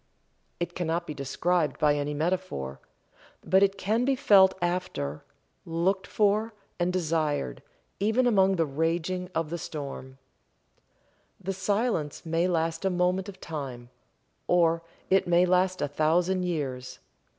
[0.59, 2.79] It cannot be described by any metaphor.
[3.45, 5.23] But it can be felt after,
[5.63, 7.61] looked for, and desired,
[7.99, 10.17] even among the raging of the storm.
[11.39, 13.91] The silence may last a moment of time,
[14.47, 16.97] or it may last a thousand years.